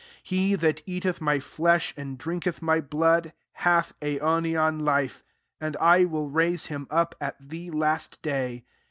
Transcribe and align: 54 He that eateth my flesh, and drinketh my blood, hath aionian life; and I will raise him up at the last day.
54 0.23 0.23
He 0.23 0.55
that 0.55 0.81
eateth 0.87 1.21
my 1.21 1.39
flesh, 1.39 1.93
and 1.95 2.17
drinketh 2.17 2.59
my 2.59 2.79
blood, 2.81 3.33
hath 3.51 3.93
aionian 4.01 4.81
life; 4.83 5.23
and 5.59 5.77
I 5.77 6.05
will 6.05 6.31
raise 6.31 6.65
him 6.65 6.87
up 6.89 7.13
at 7.21 7.35
the 7.39 7.69
last 7.69 8.19
day. 8.23 8.65